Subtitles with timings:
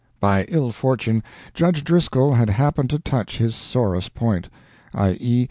[0.19, 1.21] By ill fortune
[1.53, 4.49] judge Driscoll had happened to touch his sorest point,
[4.95, 5.39] i.e.